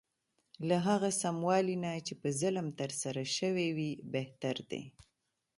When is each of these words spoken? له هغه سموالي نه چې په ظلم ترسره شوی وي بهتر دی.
له 0.67 0.77
هغه 0.87 1.09
سموالي 1.23 1.75
نه 1.83 1.91
چې 2.05 2.13
په 2.21 2.27
ظلم 2.41 2.67
ترسره 2.79 3.23
شوی 3.37 3.67
وي 3.77 3.91
بهتر 4.13 4.55
دی. 4.71 4.83